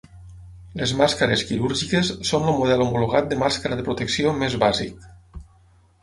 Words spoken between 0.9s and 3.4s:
màscares quirúrgiques són el model homologat de